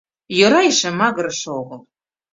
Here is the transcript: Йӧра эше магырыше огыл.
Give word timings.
Йӧра 0.37 0.61
эше 0.69 0.89
магырыше 0.99 1.49
огыл. 1.59 1.81